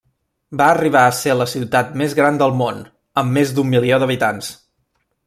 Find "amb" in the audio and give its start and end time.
3.23-3.37